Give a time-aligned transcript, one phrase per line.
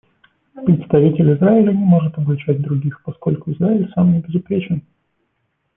[0.55, 4.81] Представитель Израиля не может обличать других, поскольку Израиль сам небезупречен.